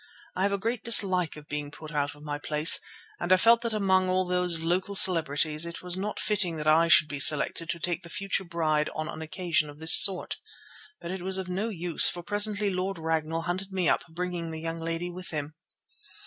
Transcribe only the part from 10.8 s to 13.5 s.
But it was of no use, for presently Lord Ragnall